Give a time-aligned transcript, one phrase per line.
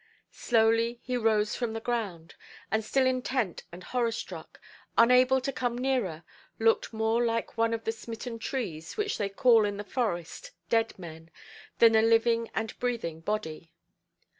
[0.31, 2.33] Slowly he rose from the ground,
[2.71, 4.59] and still intent and horror–struck,
[4.97, 6.23] unable to come nearer,
[6.57, 10.97] looked more like one of the smitten trees which they call in the forest "dead
[10.97, 11.29] men",
[11.77, 13.73] than a living and breathing body.